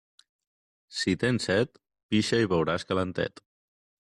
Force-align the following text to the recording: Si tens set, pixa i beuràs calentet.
Si 1.01 1.13
tens 1.25 1.47
set, 1.51 1.77
pixa 2.15 2.41
i 2.47 2.51
beuràs 2.55 2.89
calentet. 2.95 3.45